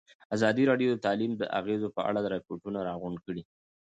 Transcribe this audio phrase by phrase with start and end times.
[0.35, 3.41] ازادي راډیو د تعلیم د اغېزو په اړه ریپوټونه راغونډ کړي.